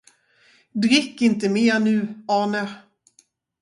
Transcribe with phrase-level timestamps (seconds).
[0.73, 2.69] Drick inte mer nu, Arne.